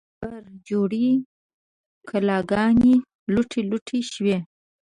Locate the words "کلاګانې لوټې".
2.09-3.61